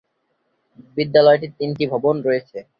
বিদ্যালয়টির 0.97 1.51
তিনটি 1.59 1.83
ভবন 1.87 2.15
রয়েছে। 2.21 2.57